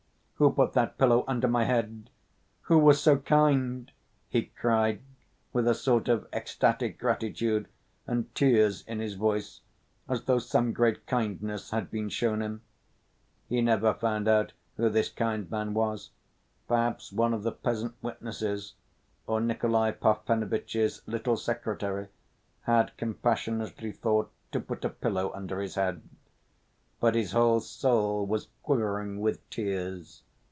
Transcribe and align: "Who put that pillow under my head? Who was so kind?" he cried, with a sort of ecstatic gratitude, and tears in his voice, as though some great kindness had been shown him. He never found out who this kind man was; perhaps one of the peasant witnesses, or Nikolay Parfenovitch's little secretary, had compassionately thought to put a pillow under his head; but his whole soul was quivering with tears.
"Who 0.41 0.51
put 0.51 0.73
that 0.73 0.97
pillow 0.97 1.23
under 1.27 1.47
my 1.47 1.65
head? 1.65 2.09
Who 2.61 2.79
was 2.79 2.99
so 2.99 3.17
kind?" 3.19 3.91
he 4.27 4.41
cried, 4.41 5.03
with 5.53 5.67
a 5.67 5.75
sort 5.75 6.07
of 6.07 6.27
ecstatic 6.33 6.97
gratitude, 6.97 7.67
and 8.07 8.33
tears 8.33 8.83
in 8.87 8.99
his 8.99 9.13
voice, 9.13 9.61
as 10.09 10.23
though 10.23 10.39
some 10.39 10.73
great 10.73 11.05
kindness 11.05 11.69
had 11.69 11.91
been 11.91 12.09
shown 12.09 12.41
him. 12.41 12.63
He 13.49 13.61
never 13.61 13.93
found 13.93 14.27
out 14.27 14.53
who 14.77 14.89
this 14.89 15.09
kind 15.09 15.47
man 15.51 15.75
was; 15.75 16.09
perhaps 16.67 17.11
one 17.11 17.35
of 17.35 17.43
the 17.43 17.51
peasant 17.51 17.93
witnesses, 18.01 18.73
or 19.27 19.41
Nikolay 19.41 19.91
Parfenovitch's 19.91 21.03
little 21.05 21.37
secretary, 21.37 22.07
had 22.61 22.97
compassionately 22.97 23.91
thought 23.91 24.31
to 24.53 24.59
put 24.59 24.83
a 24.85 24.89
pillow 24.89 25.31
under 25.35 25.61
his 25.61 25.75
head; 25.75 26.01
but 26.99 27.13
his 27.13 27.31
whole 27.33 27.59
soul 27.59 28.25
was 28.25 28.47
quivering 28.63 29.19
with 29.19 29.47
tears. 29.51 30.23